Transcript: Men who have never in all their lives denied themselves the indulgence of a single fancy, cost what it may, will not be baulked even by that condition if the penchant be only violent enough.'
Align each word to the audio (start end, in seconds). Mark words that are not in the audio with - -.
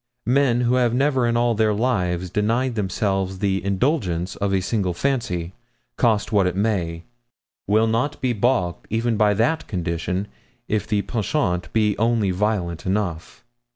Men 0.25 0.61
who 0.61 0.73
have 0.81 0.95
never 0.95 1.27
in 1.27 1.37
all 1.37 1.53
their 1.53 1.75
lives 1.75 2.31
denied 2.31 2.73
themselves 2.73 3.37
the 3.37 3.63
indulgence 3.63 4.35
of 4.37 4.51
a 4.51 4.59
single 4.59 4.95
fancy, 4.95 5.53
cost 5.95 6.31
what 6.31 6.47
it 6.47 6.55
may, 6.55 7.03
will 7.67 7.85
not 7.85 8.19
be 8.19 8.33
baulked 8.33 8.87
even 8.89 9.15
by 9.15 9.35
that 9.35 9.67
condition 9.67 10.27
if 10.67 10.87
the 10.87 11.03
penchant 11.03 11.71
be 11.71 11.95
only 11.99 12.31
violent 12.31 12.83
enough.' 12.87 13.43